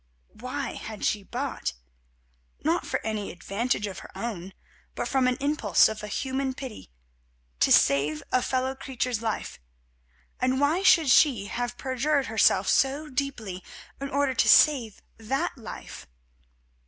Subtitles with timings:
[0.33, 1.73] Why had she bought?
[2.63, 4.53] Not for any advantage of her own,
[4.95, 9.59] but from an impulse of human pity—to save a fellow creature's life.
[10.39, 13.63] And why should she have perjured herself so deeply
[13.99, 16.07] in order to save that life?